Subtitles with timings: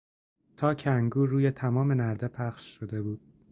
[0.57, 3.21] تاک انگور روی تمام نرده پخش شده بود.